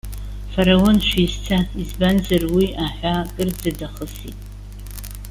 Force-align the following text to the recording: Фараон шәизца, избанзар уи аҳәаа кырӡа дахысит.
Фараон 0.53 0.97
шәизца, 1.07 1.57
избанзар 1.81 2.43
уи 2.55 2.65
аҳәаа 2.85 3.23
кырӡа 3.33 3.71
дахысит. 3.79 4.37